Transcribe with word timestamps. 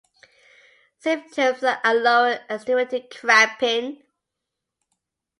Symptoms 0.97 1.61
are 1.63 1.93
lower 1.93 2.39
extremity 2.49 3.01
cramping. 3.01 4.01